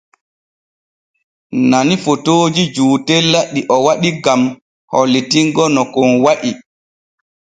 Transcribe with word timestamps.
Nani 1.69 1.95
fotooji 2.03 2.63
jootela 2.75 3.39
ɗi 3.53 3.61
o 3.75 3.75
waɗi 3.85 4.09
gam 4.23 4.41
hollitingo 4.91 5.63
no 5.75 5.81
kon 5.93 6.11
wa’i. 6.23 6.51